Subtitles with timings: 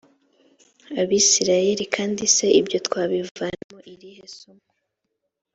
[1.01, 4.65] abisirayeli kandi se ibyo twabivanamo irihe somo